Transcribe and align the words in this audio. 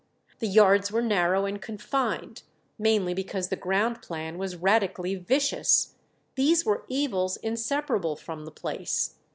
The 0.39 0.47
yards 0.47 0.91
were 0.91 1.03
narrow 1.03 1.45
and 1.45 1.61
confined, 1.61 2.41
mainly 2.79 3.13
because 3.13 3.49
the 3.49 3.55
ground 3.55 4.01
plan 4.01 4.39
was 4.39 4.55
radically 4.55 5.13
vicious. 5.13 5.93
These 6.33 6.65
were 6.65 6.85
evils 6.87 7.37
inseparable 7.37 8.15
from 8.15 8.45
the 8.45 8.51
place. 8.51 9.19